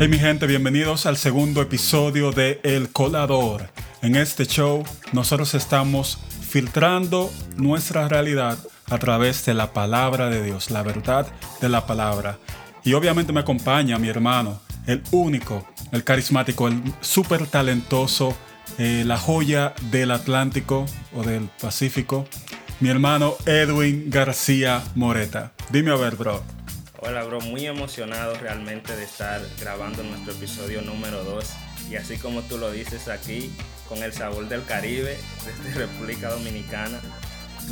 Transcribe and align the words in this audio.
Hey 0.00 0.06
mi 0.06 0.16
gente, 0.16 0.46
bienvenidos 0.46 1.06
al 1.06 1.16
segundo 1.16 1.60
episodio 1.60 2.30
de 2.30 2.60
El 2.62 2.90
Colador. 2.90 3.68
En 4.00 4.14
este 4.14 4.46
show 4.46 4.84
nosotros 5.12 5.54
estamos 5.54 6.20
filtrando 6.40 7.32
nuestra 7.56 8.06
realidad 8.06 8.58
a 8.88 8.98
través 8.98 9.44
de 9.44 9.54
la 9.54 9.72
palabra 9.72 10.30
de 10.30 10.40
Dios, 10.44 10.70
la 10.70 10.84
verdad 10.84 11.26
de 11.60 11.68
la 11.68 11.84
palabra. 11.84 12.38
Y 12.84 12.92
obviamente 12.92 13.32
me 13.32 13.40
acompaña 13.40 13.98
mi 13.98 14.06
hermano, 14.08 14.60
el 14.86 15.02
único, 15.10 15.66
el 15.90 16.04
carismático, 16.04 16.68
el 16.68 16.80
súper 17.00 17.48
talentoso, 17.48 18.36
eh, 18.78 19.02
la 19.04 19.18
joya 19.18 19.74
del 19.90 20.12
Atlántico 20.12 20.86
o 21.12 21.24
del 21.24 21.50
Pacífico, 21.60 22.24
mi 22.78 22.88
hermano 22.88 23.34
Edwin 23.46 24.10
García 24.10 24.80
Moreta. 24.94 25.50
Dime 25.70 25.90
a 25.90 25.96
ver, 25.96 26.14
bro. 26.14 26.57
Hola, 27.00 27.22
bro, 27.22 27.40
muy 27.40 27.64
emocionado 27.64 28.34
realmente 28.34 28.96
de 28.96 29.04
estar 29.04 29.40
grabando 29.60 30.02
nuestro 30.02 30.32
episodio 30.32 30.82
número 30.82 31.22
2. 31.22 31.44
Y 31.92 31.94
así 31.94 32.16
como 32.18 32.42
tú 32.42 32.58
lo 32.58 32.72
dices 32.72 33.06
aquí, 33.06 33.52
con 33.88 34.02
el 34.02 34.12
sabor 34.12 34.48
del 34.48 34.64
Caribe, 34.64 35.16
desde 35.46 35.74
República 35.86 36.28
Dominicana, 36.28 37.00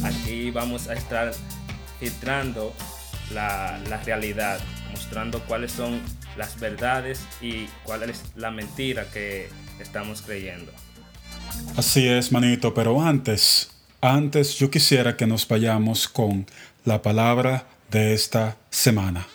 aquí 0.05 0.53
vamos 0.53 0.87
a 0.87 0.95
estar 0.95 1.33
filtrando 1.99 2.73
la, 3.35 3.81
la 3.89 4.01
realidad, 4.05 4.61
mostrando 4.93 5.41
cuáles 5.41 5.73
son 5.73 6.01
las 6.37 6.61
verdades 6.61 7.21
y 7.41 7.67
cuál 7.83 8.09
es 8.09 8.23
la 8.37 8.53
mentira 8.53 9.11
que 9.11 9.49
estamos 9.81 10.23
creyendo. 10.23 10.71
Así 11.77 12.07
es, 12.07 12.31
manito, 12.31 12.73
pero 12.75 13.03
antes, 13.03 13.73
antes 14.01 14.55
yo 14.55 14.71
quisiera 14.71 15.17
que 15.17 15.27
nos 15.27 15.49
vayamos 15.49 16.07
con 16.07 16.47
la 16.85 17.03
palabra 17.03 17.67
de 17.91 18.15
esta 18.15 18.57
semana. 18.71 19.27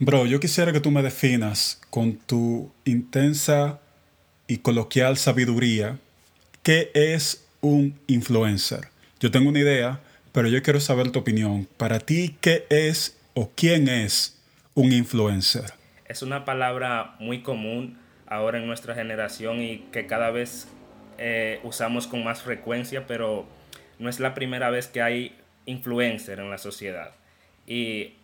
Bro, 0.00 0.26
yo 0.26 0.38
quisiera 0.38 0.72
que 0.72 0.80
tú 0.80 0.92
me 0.92 1.02
definas 1.02 1.80
con 1.90 2.16
tu 2.16 2.70
intensa 2.84 3.80
y 4.46 4.58
coloquial 4.58 5.16
sabiduría 5.16 5.98
qué 6.62 6.92
es 6.94 7.44
un 7.60 7.98
influencer. 8.06 8.88
Yo 9.18 9.32
tengo 9.32 9.48
una 9.48 9.58
idea, 9.58 10.00
pero 10.30 10.48
yo 10.48 10.62
quiero 10.62 10.78
saber 10.78 11.10
tu 11.10 11.18
opinión. 11.18 11.66
Para 11.76 11.98
ti, 11.98 12.36
¿qué 12.40 12.64
es 12.70 13.18
o 13.34 13.50
quién 13.56 13.88
es 13.88 14.38
un 14.74 14.92
influencer? 14.92 15.72
Es 16.06 16.22
una 16.22 16.44
palabra 16.44 17.16
muy 17.18 17.42
común 17.42 17.98
ahora 18.28 18.58
en 18.58 18.66
nuestra 18.66 18.94
generación 18.94 19.60
y 19.60 19.78
que 19.90 20.06
cada 20.06 20.30
vez 20.30 20.68
eh, 21.18 21.60
usamos 21.62 22.06
con 22.06 22.24
más 22.24 22.42
frecuencia, 22.42 23.06
pero 23.06 23.46
no 23.98 24.08
es 24.08 24.20
la 24.20 24.34
primera 24.34 24.70
vez 24.70 24.86
que 24.86 25.02
hay 25.02 25.36
influencer 25.66 26.40
en 26.40 26.50
la 26.50 26.58
sociedad. 26.58 27.12
Y 27.66 28.14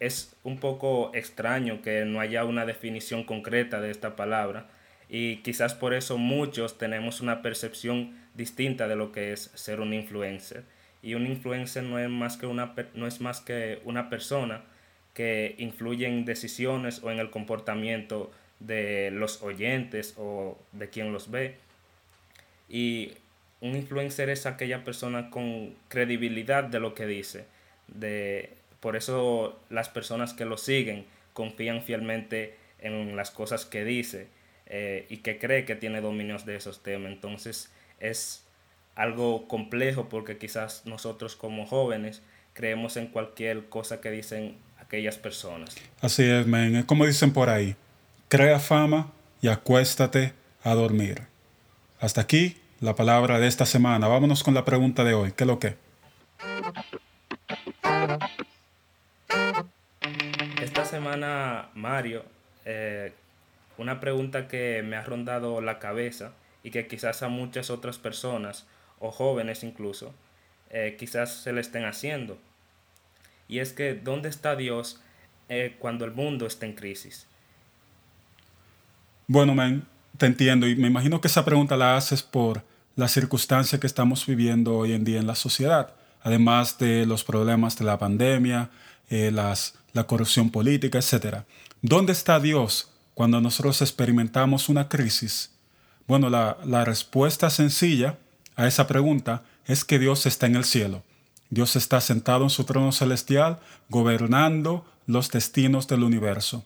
es 0.00 0.34
un 0.44 0.58
poco 0.58 1.10
extraño 1.14 1.82
que 1.82 2.04
no 2.04 2.20
haya 2.20 2.44
una 2.44 2.66
definición 2.66 3.24
concreta 3.24 3.80
de 3.80 3.90
esta 3.90 4.16
palabra 4.16 4.66
y 5.08 5.36
quizás 5.38 5.74
por 5.74 5.94
eso 5.94 6.18
muchos 6.18 6.78
tenemos 6.78 7.20
una 7.20 7.42
percepción 7.42 8.16
distinta 8.34 8.88
de 8.88 8.96
lo 8.96 9.12
que 9.12 9.32
es 9.32 9.50
ser 9.54 9.80
un 9.80 9.94
influencer. 9.94 10.64
Y 11.02 11.14
un 11.14 11.26
influencer 11.26 11.84
no 11.84 11.98
es 11.98 12.08
más 12.08 12.36
que 12.36 12.46
una, 12.46 12.74
no 12.94 13.06
es 13.06 13.20
más 13.20 13.40
que 13.40 13.80
una 13.84 14.10
persona 14.10 14.62
que 15.14 15.54
influye 15.58 16.06
en 16.06 16.24
decisiones 16.24 17.02
o 17.02 17.10
en 17.10 17.18
el 17.18 17.30
comportamiento 17.30 18.30
de 18.58 19.10
los 19.12 19.42
oyentes 19.42 20.14
o 20.18 20.58
de 20.72 20.88
quien 20.90 21.12
los 21.12 21.30
ve. 21.30 21.56
Y 22.68 23.12
un 23.60 23.76
influencer 23.76 24.28
es 24.30 24.46
aquella 24.46 24.84
persona 24.84 25.30
con 25.30 25.74
credibilidad 25.88 26.64
de 26.64 26.80
lo 26.80 26.94
que 26.94 27.06
dice. 27.06 27.46
De, 27.88 28.54
por 28.80 28.96
eso 28.96 29.58
las 29.70 29.88
personas 29.88 30.34
que 30.34 30.44
lo 30.44 30.58
siguen 30.58 31.06
confían 31.32 31.82
fielmente 31.82 32.56
en 32.80 33.16
las 33.16 33.30
cosas 33.30 33.64
que 33.64 33.84
dice 33.84 34.28
eh, 34.66 35.06
y 35.08 35.18
que 35.18 35.38
cree 35.38 35.64
que 35.64 35.76
tiene 35.76 36.00
dominios 36.00 36.44
de 36.44 36.56
esos 36.56 36.82
temas. 36.82 37.12
Entonces 37.12 37.70
es 38.00 38.44
algo 38.94 39.46
complejo 39.48 40.08
porque 40.08 40.38
quizás 40.38 40.82
nosotros 40.86 41.36
como 41.36 41.66
jóvenes 41.66 42.22
creemos 42.52 42.96
en 42.96 43.08
cualquier 43.08 43.66
cosa 43.66 44.00
que 44.00 44.10
dicen 44.10 44.56
aquellas 44.78 45.18
personas. 45.18 45.76
Así 46.00 46.24
es, 46.24 46.46
men. 46.46 46.82
Como 46.84 47.06
dicen 47.06 47.32
por 47.32 47.48
ahí, 47.50 47.76
crea 48.28 48.58
fama 48.58 49.12
y 49.40 49.48
acuéstate 49.48 50.32
a 50.62 50.74
dormir. 50.74 51.22
Hasta 51.98 52.20
aquí 52.20 52.56
la 52.80 52.94
palabra 52.94 53.38
de 53.38 53.46
esta 53.46 53.64
semana. 53.64 54.06
Vámonos 54.06 54.44
con 54.44 54.52
la 54.52 54.66
pregunta 54.66 55.02
de 55.02 55.14
hoy. 55.14 55.32
¿Qué 55.32 55.44
es 55.44 55.48
lo 55.48 55.58
que? 55.58 55.76
Esta 60.60 60.84
semana, 60.84 61.70
Mario, 61.74 62.24
eh, 62.66 63.14
una 63.78 63.98
pregunta 63.98 64.46
que 64.46 64.82
me 64.82 64.96
ha 64.96 65.02
rondado 65.04 65.62
la 65.62 65.78
cabeza 65.78 66.32
y 66.62 66.70
que 66.70 66.86
quizás 66.86 67.22
a 67.22 67.28
muchas 67.28 67.70
otras 67.70 67.96
personas, 67.96 68.66
o 68.98 69.10
jóvenes 69.10 69.64
incluso, 69.64 70.14
eh, 70.70 70.96
quizás 70.98 71.32
se 71.32 71.54
le 71.54 71.62
estén 71.62 71.86
haciendo. 71.86 72.36
Y 73.48 73.60
es 73.60 73.72
que, 73.72 73.94
¿dónde 73.94 74.28
está 74.28 74.54
Dios 74.54 75.00
eh, 75.48 75.76
cuando 75.78 76.04
el 76.04 76.10
mundo 76.10 76.46
está 76.46 76.66
en 76.66 76.74
crisis? 76.74 77.26
Bueno, 79.28 79.54
man, 79.54 79.86
te 80.16 80.26
entiendo 80.26 80.66
y 80.66 80.76
me 80.76 80.88
imagino 80.88 81.20
que 81.20 81.28
esa 81.28 81.44
pregunta 81.44 81.76
la 81.76 81.96
haces 81.96 82.22
por 82.22 82.62
la 82.94 83.08
circunstancia 83.08 83.78
que 83.78 83.86
estamos 83.86 84.26
viviendo 84.26 84.76
hoy 84.76 84.92
en 84.92 85.04
día 85.04 85.18
en 85.18 85.26
la 85.26 85.34
sociedad, 85.34 85.94
además 86.22 86.78
de 86.78 87.06
los 87.06 87.24
problemas 87.24 87.76
de 87.76 87.84
la 87.84 87.98
pandemia, 87.98 88.70
eh, 89.10 89.30
las, 89.30 89.74
la 89.92 90.04
corrupción 90.04 90.50
política, 90.50 90.98
etc. 90.98 91.44
¿Dónde 91.82 92.12
está 92.12 92.40
Dios 92.40 92.90
cuando 93.14 93.40
nosotros 93.40 93.82
experimentamos 93.82 94.68
una 94.68 94.88
crisis? 94.88 95.52
Bueno, 96.06 96.30
la, 96.30 96.56
la 96.64 96.84
respuesta 96.84 97.50
sencilla 97.50 98.18
a 98.56 98.66
esa 98.66 98.86
pregunta 98.86 99.42
es 99.66 99.84
que 99.84 99.98
Dios 99.98 100.26
está 100.26 100.46
en 100.46 100.56
el 100.56 100.64
cielo. 100.64 101.02
Dios 101.50 101.76
está 101.76 102.00
sentado 102.00 102.44
en 102.44 102.50
su 102.50 102.64
trono 102.64 102.92
celestial, 102.92 103.58
gobernando 103.88 104.84
los 105.06 105.30
destinos 105.30 105.86
del 105.86 106.02
universo. 106.02 106.64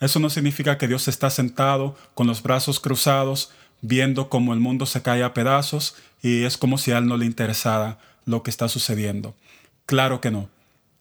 Eso 0.00 0.20
no 0.20 0.30
significa 0.30 0.78
que 0.78 0.86
Dios 0.86 1.08
está 1.08 1.28
sentado 1.28 1.96
con 2.14 2.26
los 2.26 2.42
brazos 2.42 2.78
cruzados, 2.78 3.50
viendo 3.80 4.28
cómo 4.28 4.52
el 4.52 4.60
mundo 4.60 4.86
se 4.86 5.02
cae 5.02 5.24
a 5.24 5.34
pedazos 5.34 5.96
y 6.22 6.44
es 6.44 6.56
como 6.56 6.78
si 6.78 6.92
a 6.92 6.98
él 6.98 7.06
no 7.06 7.16
le 7.16 7.26
interesara 7.26 7.98
lo 8.24 8.42
que 8.42 8.50
está 8.50 8.68
sucediendo. 8.68 9.34
Claro 9.86 10.20
que 10.20 10.30
no. 10.30 10.48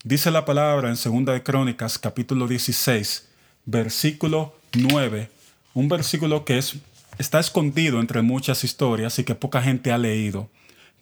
Dice 0.03 0.31
la 0.31 0.45
palabra 0.45 0.89
en 0.89 0.95
2 0.95 1.25
de 1.33 1.43
Crónicas 1.43 1.99
capítulo 1.99 2.47
16, 2.47 3.27
versículo 3.65 4.55
9, 4.73 5.29
un 5.73 5.89
versículo 5.89 6.45
que 6.45 6.57
es, 6.57 6.77
está 7.17 7.39
escondido 7.39 7.99
entre 7.99 8.21
muchas 8.21 8.63
historias 8.63 9.19
y 9.19 9.23
que 9.23 9.35
poca 9.35 9.61
gente 9.61 9.91
ha 9.91 9.97
leído. 9.97 10.49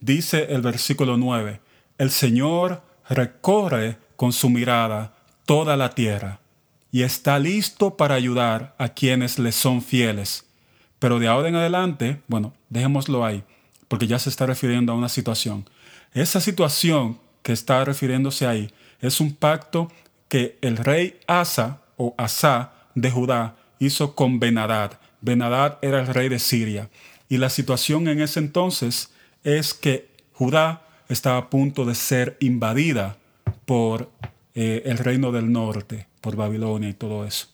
Dice 0.02 0.48
el 0.50 0.62
versículo 0.62 1.18
9, 1.18 1.60
el 1.98 2.12
Señor 2.12 2.82
recorre 3.10 3.98
con 4.16 4.34
su 4.34 4.50
mirada 4.50 5.14
toda 5.46 5.78
la 5.78 5.92
tierra 5.92 6.40
y 6.96 7.04
está 7.04 7.40
listo 7.40 7.98
para 7.98 8.16
ayudar 8.16 8.74
a 8.78 8.88
quienes 8.88 9.38
le 9.38 9.52
son 9.52 9.82
fieles. 9.82 10.46
Pero 10.98 11.20
de 11.20 11.28
ahora 11.28 11.50
en 11.50 11.58
adelante, 11.58 12.22
bueno, 12.30 12.54
dejémoslo 12.70 13.26
ahí, 13.26 13.44
porque 13.90 14.08
ya 14.08 14.18
se 14.18 14.30
está 14.30 14.46
refiriendo 14.46 14.94
a 14.94 14.96
una 14.96 15.10
situación. 15.10 15.70
Esa 16.14 16.40
situación 16.40 17.20
que 17.44 17.52
está 17.52 17.84
refiriéndose 17.84 18.48
ahí 18.48 18.72
es 19.02 19.20
un 19.20 19.36
pacto 19.36 19.92
que 20.30 20.58
el 20.62 20.78
rey 20.78 21.20
Asa 21.28 21.82
o 21.98 22.16
Asa 22.18 22.72
de 22.94 23.12
Judá 23.12 23.58
hizo 23.78 24.16
con 24.16 24.40
Benadad. 24.40 24.98
Benadad 25.20 25.80
era 25.82 26.00
el 26.00 26.08
rey 26.08 26.30
de 26.30 26.40
Siria. 26.40 26.90
Y 27.28 27.40
la 27.40 27.50
situación 27.50 28.08
en 28.08 28.22
ese 28.22 28.40
entonces 28.40 29.12
es 29.44 29.74
que 29.74 30.08
Judá 30.32 30.88
estaba 31.10 31.40
a 31.40 31.50
punto 31.50 31.84
de 31.84 31.94
ser 31.94 32.38
invadida 32.40 33.18
por 33.66 34.10
eh, 34.54 34.84
el 34.86 34.98
reino 34.98 35.34
del 35.34 35.52
norte 35.52 36.08
por 36.26 36.36
Babilonia 36.36 36.90
y 36.90 36.94
todo 36.94 37.24
eso. 37.24 37.50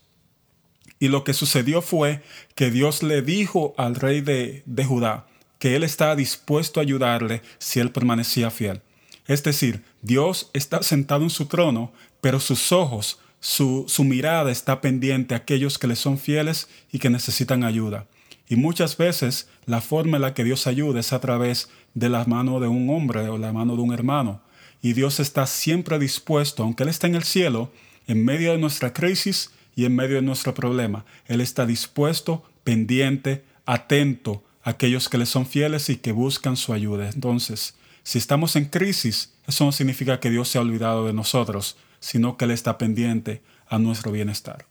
Y 0.97 1.09
lo 1.09 1.25
que 1.25 1.33
sucedió 1.33 1.81
fue 1.81 2.21
que 2.55 2.71
Dios 2.71 3.03
le 3.03 3.21
dijo 3.21 3.73
al 3.75 3.95
rey 3.95 4.21
de, 4.21 4.63
de 4.65 4.85
Judá 4.85 5.27
que 5.59 5.75
él 5.75 5.83
estaba 5.83 6.15
dispuesto 6.15 6.79
a 6.79 6.83
ayudarle 6.83 7.41
si 7.57 7.81
él 7.81 7.91
permanecía 7.91 8.49
fiel. 8.49 8.79
Es 9.27 9.43
decir, 9.43 9.83
Dios 10.01 10.49
está 10.53 10.83
sentado 10.83 11.23
en 11.23 11.29
su 11.29 11.47
trono, 11.47 11.91
pero 12.21 12.39
sus 12.39 12.71
ojos, 12.71 13.19
su, 13.41 13.83
su, 13.89 14.05
mirada 14.05 14.49
está 14.53 14.79
pendiente 14.79 15.33
a 15.33 15.39
aquellos 15.39 15.77
que 15.77 15.87
le 15.87 15.97
son 15.97 16.17
fieles 16.17 16.69
y 16.93 16.99
que 16.99 17.09
necesitan 17.09 17.65
ayuda. 17.65 18.07
Y 18.47 18.55
muchas 18.55 18.95
veces 18.95 19.49
la 19.65 19.81
forma 19.81 20.15
en 20.15 20.21
la 20.21 20.33
que 20.33 20.45
Dios 20.45 20.65
ayuda 20.65 21.01
es 21.01 21.11
a 21.11 21.19
través 21.19 21.67
de 21.93 22.07
la 22.07 22.23
mano 22.23 22.61
de 22.61 22.69
un 22.69 22.89
hombre 22.89 23.27
o 23.27 23.37
la 23.37 23.51
mano 23.51 23.75
de 23.75 23.81
un 23.81 23.93
hermano. 23.93 24.39
Y 24.81 24.93
Dios 24.93 25.19
está 25.19 25.45
siempre 25.45 25.99
dispuesto, 25.99 26.63
aunque 26.63 26.83
Él 26.83 26.89
está 26.89 27.07
en 27.07 27.15
el 27.15 27.23
cielo, 27.23 27.69
en 28.07 28.25
medio 28.25 28.51
de 28.51 28.57
nuestra 28.57 28.93
crisis 28.93 29.51
y 29.75 29.85
en 29.85 29.95
medio 29.95 30.17
de 30.17 30.21
nuestro 30.21 30.53
problema. 30.53 31.05
Él 31.27 31.41
está 31.41 31.65
dispuesto, 31.65 32.43
pendiente, 32.63 33.43
atento 33.65 34.43
a 34.63 34.71
aquellos 34.71 35.09
que 35.09 35.17
le 35.17 35.25
son 35.25 35.45
fieles 35.45 35.89
y 35.89 35.97
que 35.97 36.11
buscan 36.11 36.57
su 36.57 36.73
ayuda. 36.73 37.09
Entonces, 37.09 37.75
Si 38.03 38.17
estamos 38.17 38.55
en 38.55 38.65
crisis, 38.65 39.31
eso 39.47 39.63
no 39.63 39.71
significa 39.71 40.19
que 40.19 40.31
Dios 40.31 40.47
se 40.47 40.57
ha 40.57 40.61
olvidado 40.61 41.05
de 41.05 41.13
nosotros, 41.13 41.77
sino 41.99 42.35
que 42.35 42.45
Él 42.45 42.51
está 42.51 42.79
pendiente 42.79 43.43
a 43.67 43.77
nuestro 43.77 44.11
bienestar. 44.11 44.65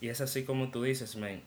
Y 0.00 0.08
es 0.08 0.20
así 0.20 0.42
como 0.42 0.70
tú 0.70 0.82
dices, 0.82 1.14
men. 1.14 1.40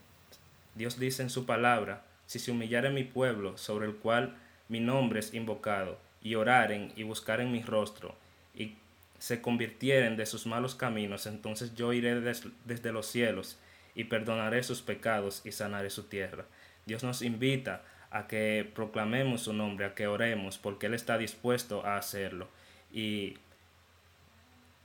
Dios 0.75 0.99
dice 0.99 1.21
en 1.21 1.29
su 1.29 1.45
palabra, 1.45 2.05
si 2.27 2.39
se 2.39 2.51
humillare 2.51 2.91
mi 2.91 3.03
pueblo, 3.03 3.57
sobre 3.57 3.87
el 3.87 3.95
cual 3.95 4.37
mi 4.69 4.79
nombre 4.79 5.19
es 5.19 5.33
invocado, 5.33 5.99
y 6.23 6.35
oraren 6.35 6.93
y 6.95 7.03
buscaren 7.03 7.51
mi 7.51 7.61
rostro, 7.61 8.15
y 8.55 8.75
se 9.21 9.39
convirtieren 9.39 10.17
de 10.17 10.25
sus 10.25 10.47
malos 10.47 10.73
caminos, 10.73 11.27
entonces 11.27 11.75
yo 11.75 11.93
iré 11.93 12.19
desde 12.19 12.91
los 12.91 13.05
cielos 13.05 13.59
y 13.93 14.05
perdonaré 14.05 14.63
sus 14.63 14.81
pecados 14.81 15.43
y 15.45 15.51
sanaré 15.51 15.91
su 15.91 16.05
tierra. 16.05 16.45
Dios 16.87 17.03
nos 17.03 17.21
invita 17.21 17.83
a 18.09 18.25
que 18.25 18.67
proclamemos 18.73 19.41
su 19.41 19.53
nombre, 19.53 19.85
a 19.85 19.93
que 19.93 20.07
oremos, 20.07 20.57
porque 20.57 20.87
Él 20.87 20.95
está 20.95 21.19
dispuesto 21.19 21.85
a 21.85 21.97
hacerlo. 21.97 22.47
Y 22.91 23.37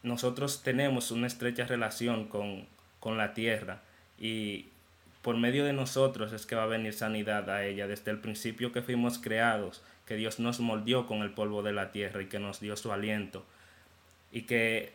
nosotros 0.02 0.62
tenemos 0.62 1.10
una 1.10 1.28
estrecha 1.28 1.64
relación 1.64 2.28
con, 2.28 2.66
con 3.00 3.16
la 3.16 3.32
tierra 3.32 3.80
y 4.18 4.66
por 5.22 5.38
medio 5.38 5.64
de 5.64 5.72
nosotros 5.72 6.34
es 6.34 6.44
que 6.44 6.56
va 6.56 6.64
a 6.64 6.66
venir 6.66 6.92
sanidad 6.92 7.48
a 7.48 7.64
ella. 7.64 7.86
Desde 7.86 8.10
el 8.10 8.18
principio 8.18 8.70
que 8.70 8.82
fuimos 8.82 9.18
creados, 9.18 9.82
que 10.04 10.16
Dios 10.16 10.40
nos 10.40 10.60
moldeó 10.60 11.06
con 11.06 11.22
el 11.22 11.30
polvo 11.30 11.62
de 11.62 11.72
la 11.72 11.90
tierra 11.90 12.20
y 12.20 12.26
que 12.26 12.38
nos 12.38 12.60
dio 12.60 12.76
su 12.76 12.92
aliento. 12.92 13.46
Y 14.32 14.42
que 14.42 14.92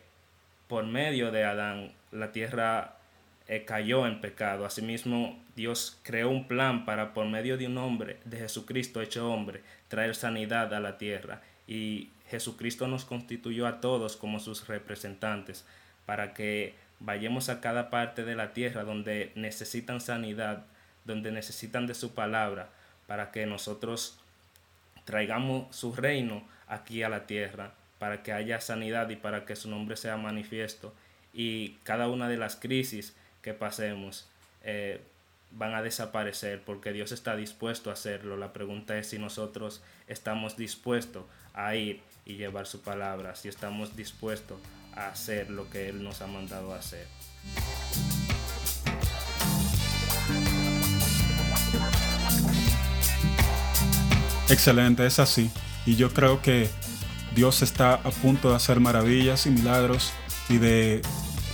por 0.68 0.84
medio 0.84 1.30
de 1.30 1.44
Adán 1.44 1.92
la 2.10 2.32
tierra 2.32 2.96
eh, 3.48 3.64
cayó 3.64 4.06
en 4.06 4.20
pecado. 4.20 4.64
Asimismo, 4.64 5.38
Dios 5.56 5.98
creó 6.02 6.30
un 6.30 6.46
plan 6.46 6.84
para, 6.84 7.12
por 7.12 7.26
medio 7.26 7.58
de 7.58 7.66
un 7.66 7.76
hombre, 7.78 8.18
de 8.24 8.38
Jesucristo 8.38 9.02
hecho 9.02 9.30
hombre, 9.30 9.62
traer 9.88 10.14
sanidad 10.14 10.72
a 10.72 10.80
la 10.80 10.96
tierra. 10.96 11.42
Y 11.66 12.10
Jesucristo 12.30 12.86
nos 12.86 13.04
constituyó 13.04 13.66
a 13.66 13.80
todos 13.80 14.16
como 14.16 14.40
sus 14.40 14.66
representantes 14.68 15.66
para 16.06 16.34
que 16.34 16.74
vayamos 17.00 17.48
a 17.48 17.60
cada 17.60 17.90
parte 17.90 18.24
de 18.24 18.36
la 18.36 18.52
tierra 18.52 18.84
donde 18.84 19.32
necesitan 19.34 20.00
sanidad, 20.00 20.64
donde 21.04 21.32
necesitan 21.32 21.86
de 21.86 21.94
su 21.94 22.14
palabra, 22.14 22.70
para 23.06 23.30
que 23.32 23.44
nosotros 23.44 24.18
traigamos 25.04 25.74
su 25.74 25.94
reino 25.94 26.42
aquí 26.68 27.02
a 27.02 27.08
la 27.08 27.26
tierra, 27.26 27.74
para 28.02 28.24
que 28.24 28.32
haya 28.32 28.60
sanidad 28.60 29.10
y 29.10 29.14
para 29.14 29.44
que 29.44 29.54
su 29.54 29.70
nombre 29.70 29.96
sea 29.96 30.16
manifiesto. 30.16 30.92
Y 31.32 31.74
cada 31.84 32.08
una 32.08 32.28
de 32.28 32.36
las 32.36 32.56
crisis 32.56 33.14
que 33.42 33.54
pasemos 33.54 34.26
eh, 34.64 35.00
van 35.52 35.76
a 35.76 35.82
desaparecer 35.82 36.62
porque 36.66 36.92
Dios 36.92 37.12
está 37.12 37.36
dispuesto 37.36 37.90
a 37.90 37.92
hacerlo. 37.92 38.36
La 38.36 38.52
pregunta 38.52 38.98
es 38.98 39.10
si 39.10 39.20
nosotros 39.20 39.84
estamos 40.08 40.56
dispuestos 40.56 41.22
a 41.54 41.76
ir 41.76 42.00
y 42.26 42.34
llevar 42.34 42.66
su 42.66 42.80
palabra, 42.80 43.36
si 43.36 43.46
estamos 43.46 43.94
dispuestos 43.96 44.60
a 44.96 45.06
hacer 45.06 45.48
lo 45.48 45.70
que 45.70 45.88
Él 45.88 46.02
nos 46.02 46.22
ha 46.22 46.26
mandado 46.26 46.74
a 46.74 46.78
hacer. 46.78 47.06
Excelente, 54.48 55.06
es 55.06 55.20
así. 55.20 55.52
Y 55.86 55.94
yo 55.94 56.12
creo 56.12 56.42
que 56.42 56.68
Dios 57.34 57.62
está 57.62 57.94
a 57.94 58.10
punto 58.10 58.50
de 58.50 58.56
hacer 58.56 58.80
maravillas 58.80 59.46
y 59.46 59.50
milagros 59.50 60.12
y 60.48 60.58
de 60.58 61.02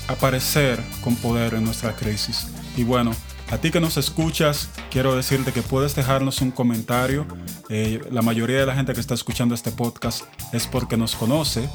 aparecer 0.08 0.82
con 1.02 1.14
poder 1.16 1.54
en 1.54 1.64
nuestra 1.64 1.94
crisis. 1.94 2.48
Y 2.76 2.84
bueno, 2.84 3.12
a 3.50 3.58
ti 3.58 3.70
que 3.70 3.80
nos 3.80 3.96
escuchas, 3.96 4.69
quiero 4.90 5.16
decirte 5.16 5.52
que 5.52 5.62
puedes 5.62 5.94
dejarnos 5.94 6.42
un 6.42 6.50
comentario. 6.50 7.26
Eh, 7.70 8.00
la 8.10 8.22
mayoría 8.22 8.58
de 8.58 8.66
la 8.66 8.75
gente 8.75 8.92
que 8.92 9.00
está 9.00 9.14
escuchando 9.14 9.54
este 9.54 9.70
podcast 9.70 10.25
es 10.52 10.66
porque 10.66 10.96
nos 10.96 11.14
conoce. 11.14 11.69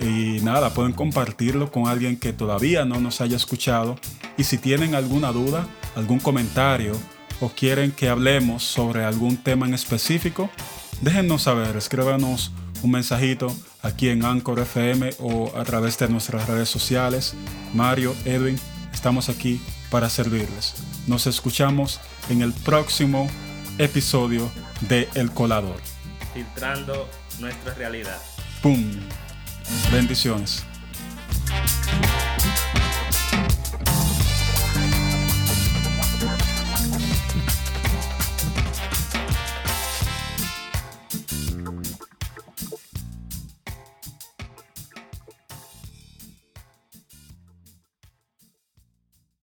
Y 0.00 0.40
nada, 0.42 0.70
pueden 0.70 0.92
compartirlo 0.92 1.70
con 1.70 1.86
alguien 1.86 2.18
que 2.18 2.32
todavía 2.32 2.84
no 2.84 3.00
nos 3.00 3.20
haya 3.20 3.36
escuchado. 3.36 3.96
Y 4.38 4.44
si 4.44 4.58
tienen 4.58 4.94
alguna 4.94 5.30
duda, 5.30 5.68
algún 5.94 6.18
comentario 6.18 6.96
o 7.40 7.48
quieren 7.48 7.92
que 7.92 8.08
hablemos 8.08 8.64
sobre 8.64 9.04
algún 9.04 9.36
tema 9.36 9.66
en 9.66 9.74
específico, 9.74 10.50
déjennos 11.00 11.42
saber, 11.42 11.76
escríbanos 11.76 12.52
un 12.82 12.90
mensajito 12.92 13.54
aquí 13.82 14.08
en 14.08 14.24
Anchor 14.24 14.58
FM 14.60 15.10
o 15.20 15.52
a 15.56 15.64
través 15.64 15.98
de 15.98 16.08
nuestras 16.08 16.46
redes 16.48 16.68
sociales. 16.68 17.34
Mario, 17.74 18.14
Edwin, 18.24 18.58
estamos 18.92 19.28
aquí 19.28 19.60
para 19.90 20.08
servirles. 20.08 20.74
Nos 21.06 21.26
escuchamos 21.26 22.00
en 22.28 22.42
el 22.42 22.52
próximo 22.52 23.28
episodio 23.78 24.50
de 24.88 25.08
El 25.14 25.30
Colador. 25.30 25.80
Filtrando 26.34 27.08
nuestra 27.40 27.74
realidad. 27.74 28.18
¡Pum! 28.62 28.90
Bendiciones. 29.92 30.64